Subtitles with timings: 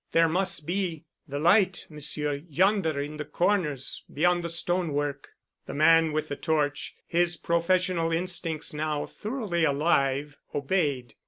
[0.13, 1.05] There must be.
[1.27, 5.29] The light, Monsieur—yonder, in the corners beyond the stone work——"
[5.67, 11.13] The man with the torch, his professional instincts now thoroughly alive, obeyed.